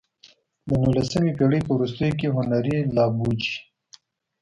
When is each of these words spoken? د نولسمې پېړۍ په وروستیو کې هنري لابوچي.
د 0.67 0.69
نولسمې 0.83 1.31
پېړۍ 1.37 1.61
په 1.65 1.71
وروستیو 1.77 2.17
کې 2.19 2.27
هنري 2.35 2.77
لابوچي. 2.95 3.55